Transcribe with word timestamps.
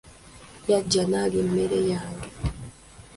Yajja 0.69 1.03
n'alya 1.07 1.39
emmere 1.43 1.79
yange. 1.89 2.29